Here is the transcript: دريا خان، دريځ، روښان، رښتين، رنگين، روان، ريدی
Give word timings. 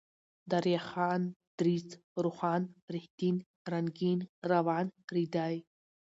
دريا 0.51 0.79
خان، 0.89 1.21
دريځ، 1.59 1.87
روښان، 2.23 2.61
رښتين، 2.95 3.35
رنگين، 3.73 4.19
روان، 4.51 4.85
ريدی 5.15 5.55